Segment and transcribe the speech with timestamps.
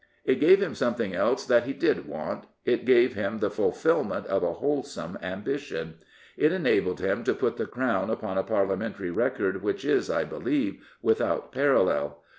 [0.25, 2.45] It gave him something else that he did want.
[2.65, 5.99] It gave him the fulfilment of a wholesome ambition.
[6.35, 10.83] It enabled him to put the crown upon a Parliamentary record which is, I believe,
[11.03, 12.17] without parallel.